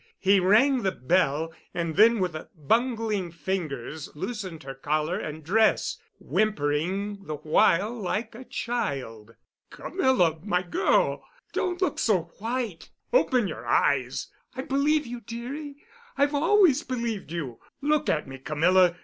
[0.19, 7.25] He rang the bell, and then with bungling fingers loosened her collar and dress, whimpering
[7.27, 9.35] the while like a child.
[9.69, 12.89] "Camilla, my girl, don't look so white.
[13.13, 14.29] Open your eyes.
[14.55, 15.75] I believe you, dearie;
[16.17, 17.59] I've always believed you.
[17.79, 18.95] Look at me, Camilla.